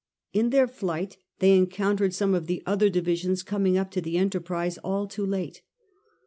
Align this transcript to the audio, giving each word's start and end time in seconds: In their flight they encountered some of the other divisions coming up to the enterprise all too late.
In 0.33 0.49
their 0.49 0.65
flight 0.67 1.17
they 1.37 1.55
encountered 1.55 2.15
some 2.15 2.33
of 2.33 2.47
the 2.47 2.63
other 2.65 2.89
divisions 2.89 3.43
coming 3.43 3.77
up 3.77 3.91
to 3.91 4.01
the 4.01 4.17
enterprise 4.17 4.79
all 4.79 5.05
too 5.05 5.27
late. 5.27 5.61